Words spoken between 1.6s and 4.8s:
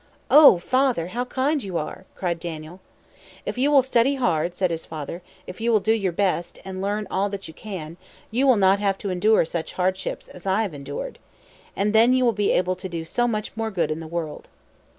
you are!" cried Daniel. "If you will study hard," said